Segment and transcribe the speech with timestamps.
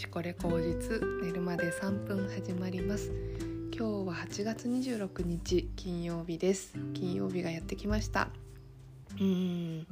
[0.00, 3.12] チコレ口実寝るまで3分始まります。
[3.70, 6.72] 今日は8月26日金曜日です。
[6.94, 8.30] 金曜日がやってきました。
[9.20, 9.86] うん。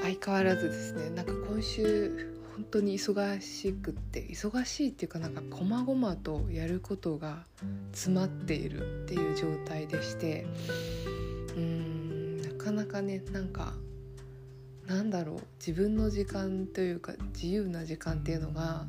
[0.00, 1.10] 相変わらずですね。
[1.10, 7.44] なんか今週本当に忙しくって忙しいっていうかなんか細々とやることが
[7.92, 10.46] 詰まっているっていう状態でして
[11.54, 12.38] うーん。
[12.40, 13.74] なかなかねなんか
[14.88, 18.86] なんだろう自分の時間というか自由な時間っていうのが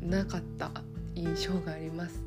[0.00, 0.70] なかった
[1.14, 2.22] 印象があります。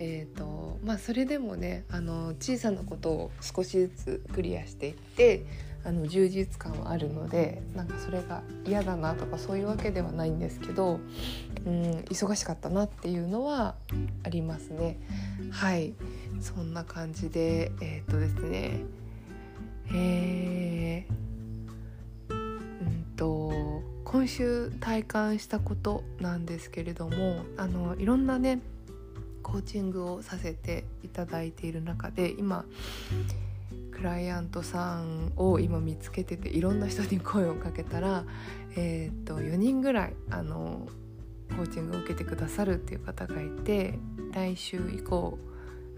[0.00, 5.44] えーとまあ、それでもねあの小さなことを少しずつクリアしていって
[5.84, 11.00] あの充実感はあるのでなんかそれが嫌だなとかそういうわけではないんですけど、
[11.66, 13.74] うん、忙しかったなっていうのは
[14.22, 15.00] ありますね。
[15.50, 15.94] はい
[16.40, 18.84] そんな感じでえっ、ー、とですね
[19.92, 21.27] えー
[24.10, 28.62] 今週体感したことなんですけれどもあのいろんなね
[29.42, 32.64] コーチングをさせていただいている中で今
[33.92, 38.24] クライアントさんを今見つけてていろんな人に声をかけたら、
[38.76, 40.88] えーと、4人ぐらいあの
[41.50, 43.98] コーチングを受けてくださるっていう方がいて
[44.32, 45.38] 来週以降、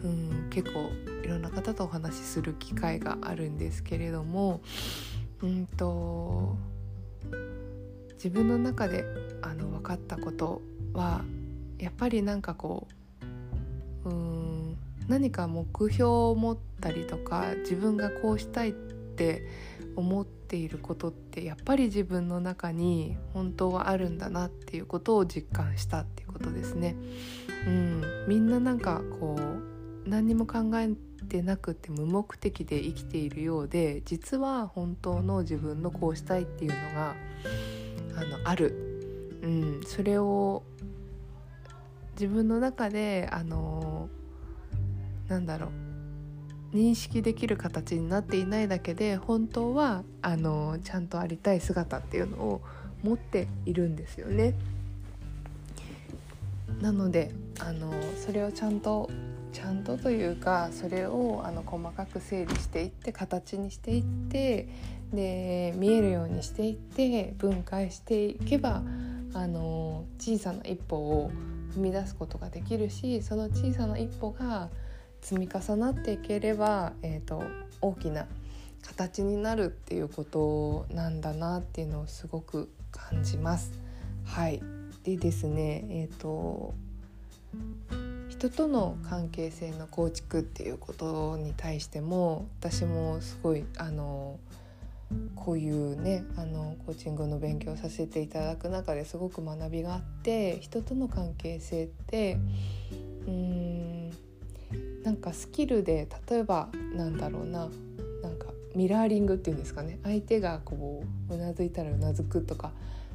[0.03, 0.91] うん、結構
[1.23, 4.63] いろんな方とお話しする機会があるんですけれども
[5.43, 6.57] うんと
[8.23, 9.07] 自分の中で
[9.41, 10.61] あの分かったこと
[10.93, 11.23] は
[11.79, 12.87] やっぱりなんかこ
[14.05, 14.77] ううん
[15.09, 19.49] 何か目標を持ったりとか自分がこうしたいって
[19.97, 26.97] 思っていることってやっぱり自分の中に本当はあるんだなっていうことを実感したっていうことですね。
[27.67, 30.91] うん、みんななんかこう何にも考え
[31.27, 37.15] てなくて無目的で生きているようで実は本当の自分のこうしたいっていうのが
[38.17, 40.63] あのある、うん、それを
[42.13, 44.09] 自分の中であの
[45.29, 45.71] なんだろう。
[46.73, 52.61] 認識できる形になっていないだけで本当はあのちゃんとありたい姿っていうのを
[53.03, 54.55] 持っているんですよね。
[56.81, 57.93] なのであの
[58.25, 59.11] それをちゃんと
[59.53, 64.69] ちゃんとというかそれをあの細かく整理していって形にしていって
[65.13, 68.83] で見えるようにしていって分解していけば
[69.35, 71.31] あの小さな一歩を
[71.75, 74.69] 踏み出すことができるしその小さな一歩が
[75.21, 77.43] 積み重なっていければ、えーと、
[77.81, 78.27] 大きな
[78.83, 83.73] 形になるっていうことなんだなっていうのをすごく感じます。
[84.25, 84.63] はい
[85.05, 86.75] でですねえ、ー、と
[88.41, 94.39] 人との関係性の構築っていうことに対しても私もすごいあの
[95.37, 102.39] こういうねあのコーチングの勉強させていただく中ですごく学びがあって人との関係性って
[103.27, 104.11] うん
[105.03, 107.69] なんかスキルで例えばなんだろうな
[108.23, 109.99] なんかミラーリングっていうんですかね。
[110.03, 112.73] 相手がこううなずいたらうなずくとか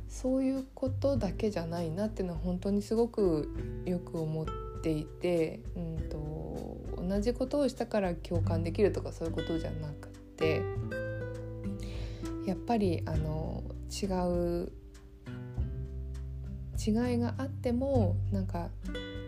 [0.08, 3.50] そういうことだけじゃないなっていうのは本当にすごく
[3.85, 4.46] よく思っ
[4.85, 10.62] ていて、うんと、同じことをしたから共感できるとかそういうことじゃなくて
[12.46, 14.06] やっぱりあの違
[14.68, 14.72] う
[16.78, 18.69] 違いがあってもなんか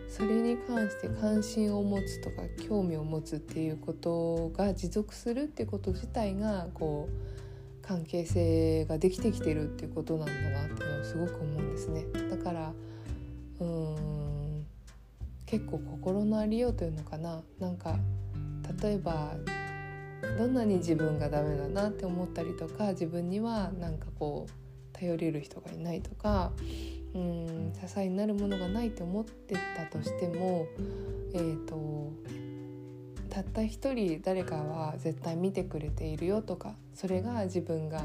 [0.08, 12.04] それに関して関心を持つとか興味を持つっていうことが持続するっていうこと自体がこう関係性ができてきてるっていうことなんだなっていうのをすごく思うんですね。
[12.30, 12.72] だから
[13.60, 14.17] うーん
[15.50, 17.42] 結構心のありようというのかな。
[17.58, 17.98] なんか
[18.82, 19.34] 例えば
[20.36, 24.52] どんなに自分がダメだなって思ったりとか自分にはなんかこう
[24.92, 26.52] 頼れる人がいないとか
[27.14, 30.66] うん支えになるものがないって思ってたとしても
[31.32, 32.12] えっ、ー、と
[33.30, 38.00] たった一人誰かは絶対見てくれているよとかそれが自分が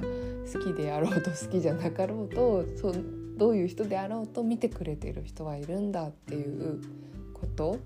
[0.53, 3.05] 好きであろうと好きじゃなかろうとそう
[3.37, 6.81] どういう人であろうと見てくれている人はいるんだっていう
[7.43, 7.79] こと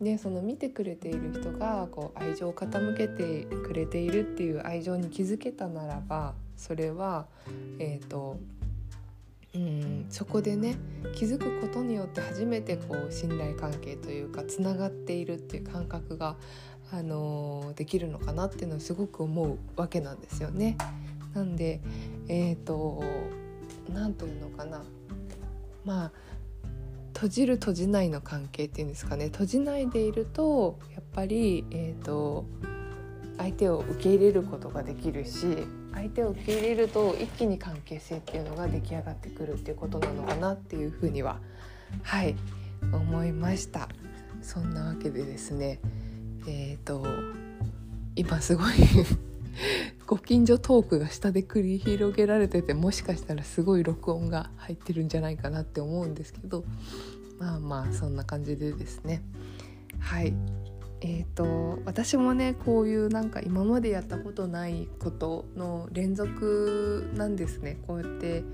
[0.00, 7.26] でその見てくれている人がこう愛情を傾けてくれているっていう愛情に気づけたならばそれは、
[7.78, 8.38] えーと
[9.54, 10.76] うん、そこでね
[11.14, 16.36] 気づくことによって初めてこう信頼関係というかつながっているっていう感覚が、
[16.90, 20.76] あのー、できるのかなっていうのをすごく思うわけなんですよね。
[21.34, 21.80] なんで
[22.28, 23.04] えっ、ー、と
[23.92, 24.82] 何というのかな
[25.84, 26.12] まあ
[27.22, 29.26] 閉じる閉じないの関係っていうんですかね。
[29.26, 32.46] 閉じないでいるとやっぱり、えーと、
[33.38, 35.46] 相手を受け入れることができるし
[35.94, 41.38] 相手を受け入れると一気に関係性っていうのが出来上がってくるっていうことなのかなっていうふうには
[42.02, 42.34] はい
[42.92, 43.88] 思いました。
[44.42, 45.78] そんなわけでですね
[46.48, 47.06] えっ、ー、と
[48.16, 48.72] 今すごい
[50.12, 56.64] ご近所トークが下で繰り広げられててもしかしたらすごい録音が入ってるんじゃないかなって思うんですけど。
[57.38, 59.22] まあまあそんな感じでですね。
[60.00, 60.34] はい。
[61.00, 67.78] えーと、私もねこういうなんか今までやったことないことの連続なんですね。
[67.86, 68.44] こうやって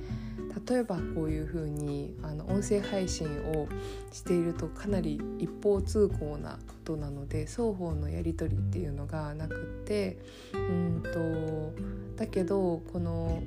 [0.71, 3.27] 例えばこういうふうにあの音声配信
[3.57, 3.67] を
[4.13, 6.57] しているとかなり一方通行な
[6.89, 10.19] ことなので双方のやり取りっていうのがなくって
[10.55, 13.43] うんとだけどこの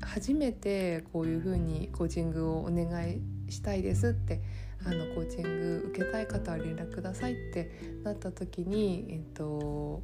[0.00, 3.20] 初めてこういうふうにコーチングをお願い
[3.50, 4.40] したいですって
[4.84, 7.70] あのコーチング受けたい方は連絡くださいって
[8.02, 10.02] なった時に、えっと、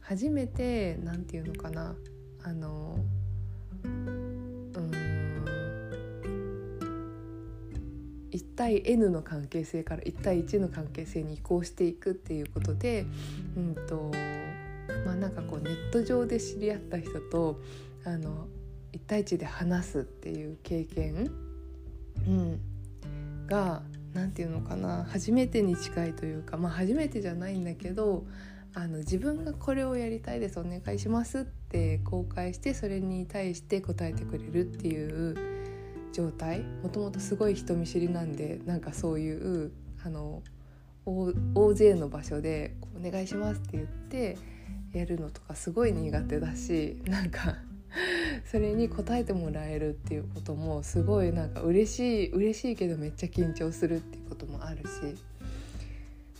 [0.00, 1.94] 初めて何て言うのかな
[2.42, 2.96] あの
[8.34, 13.06] 1対 N の関係性から1対1の関係性に移行していくっていうことで、
[13.56, 14.10] うんと
[15.06, 17.60] まあ、なんかこうネット上で知り合った人と
[18.04, 18.48] あの
[18.92, 21.30] 1対1で話すっていう経験、
[22.26, 22.60] うん、
[23.46, 23.82] が
[24.12, 28.26] 何て言うのかな初めてに近いというかまあ初めてじゃないんだけど
[28.74, 35.53] あの自分がこれをやりたいですお願いしますって公開してそれに対して答えてくれるっていう
[36.14, 36.62] 状態？
[36.82, 39.72] もともとすごい人見知りなんでなんかそういう
[40.04, 40.42] あの
[41.04, 44.38] 大勢の場所で「お願いします」って言って
[44.92, 47.56] やるのとかすごい苦手だしなんか
[48.46, 55.16] それに応えてもらえるっていうこともすごいなんか嬉しい嬉しいけどめっちゃ緊張するっていうこともあるし。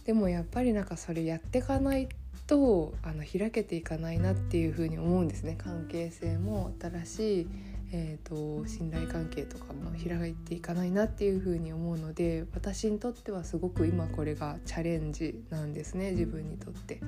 [0.04, 2.08] でもやっぱりなんかそれやってかない
[2.46, 5.54] とあの開けていかないなっていうふうに思うんですね。
[5.56, 7.48] 関係性も新しい、
[7.92, 17.00] えーと、信頼関係とかも開いていかないなっていうふうに思うので私にとってはすごく今これがチャレンジなんですね自分にとって。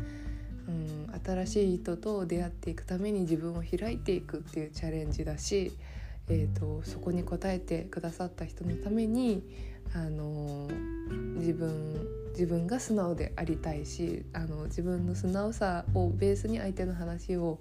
[0.69, 5.73] うん、新しい人と出会っていくために自分を開いていくっていうチャレンジだし、
[6.28, 9.44] えーと、そこに応えてくださった人のために、
[9.94, 10.69] あの
[11.37, 17.58] 自分自分が素直でありたいしあの自分の素直さをベースに相手の話を、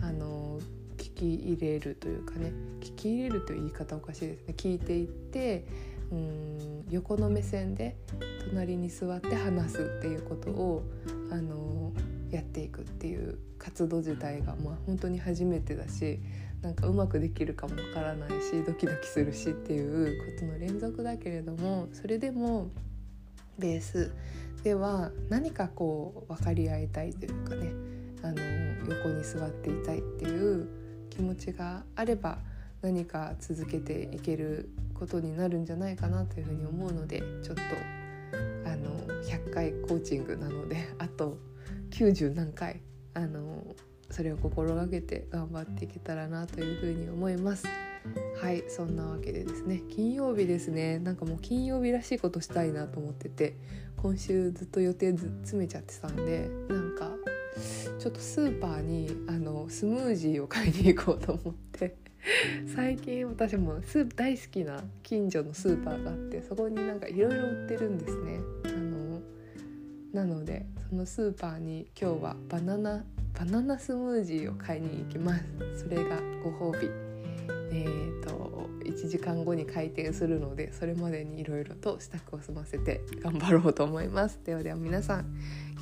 [0.00, 0.87] あの聞
[1.18, 4.54] き入れるというかね聞き入れるという言い方おかしいですね。
[4.56, 5.66] 聞いていって
[6.10, 7.96] うん横の目線で
[8.48, 10.82] 隣に座って話すっていうことを
[11.30, 11.92] あの
[12.30, 16.20] やっていくっていう活動自体がまあ本当に初めてだし
[16.62, 22.70] なんかうまくできるかもわからないしドキドキするしっていうことの連続だけれどもそれでも
[23.58, 24.12] ベース
[24.62, 27.72] では何かこう分かり合いたいというかね
[28.22, 28.40] あの
[28.94, 30.68] 横に座っていたいっていう
[31.10, 32.38] 気持ちがあれば
[32.82, 37.62] 何か続けていけることになるんじゃないかなというふうに思うのでちょっと
[38.64, 41.38] あの100回コーチングなので あと
[41.90, 42.80] 90何回
[43.14, 43.74] あの
[44.10, 47.66] それを心がけて頑張っていけたらなというふうに思います。
[48.40, 49.82] はいそんなわけでですね。
[49.90, 50.98] 金曜日ですね。
[50.98, 53.56] なんかもう金曜日らしいことしたいなと思ってて
[53.96, 56.87] 今週ずっと予定詰めちゃってたんでなん
[57.98, 61.96] ちょっとスーパーにあのスムージーを買いに行こうと思って。
[62.74, 68.40] 最近私もスー大好きな近所のスーパーがあってそこになんかいろいろ売ってるんですね。
[68.64, 69.20] あの
[70.12, 73.04] なのでそのスーパーに今日はバナナ
[73.38, 75.44] バナナスムージーを買いに行きます。
[75.84, 76.88] それがご褒美。
[77.70, 78.07] えーと、
[78.98, 84.40] 1時間後に開店するのでそれまでにいろいろと支度を済ませて頑張ろうと思います。
[84.44, 85.26] ではでは皆さん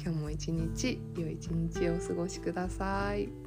[0.03, 3.46] 今日も一日良い一日をお過ごしください。